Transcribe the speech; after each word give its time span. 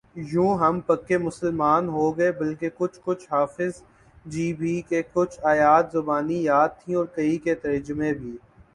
یوں 0.25 0.53
ہم 0.57 0.79
پکے 0.79 1.17
مسلمان 1.17 1.87
ہوگئے 1.87 2.31
بلکہ 2.31 2.69
کچھ 2.77 2.99
کچھ 3.03 3.27
حافظ 3.31 3.81
جی 4.25 4.51
بھی 4.53 4.81
کہ 4.89 5.01
کچھ 5.13 5.39
آیات 5.45 5.91
زبانی 5.91 6.41
یاد 6.43 6.69
تھیں 6.79 6.95
اور 6.95 7.05
کئی 7.15 7.37
کے 7.37 7.55
ترجمے 7.57 8.13
بھی 8.13 8.37